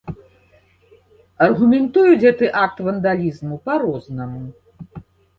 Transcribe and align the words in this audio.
Аргументуюць 1.47 2.21
гэты 2.25 2.45
акт 2.61 2.77
вандалізму 2.87 3.55
па-рознаму. 3.69 4.41